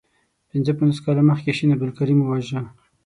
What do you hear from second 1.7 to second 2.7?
عبدالکریم وواژه.